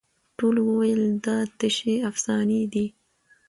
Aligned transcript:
ټولو 0.37 0.59
وویل 0.69 1.03
دا 1.25 1.37
تشي 1.59 1.95
افسانې 2.09 2.61
دي 2.73 2.85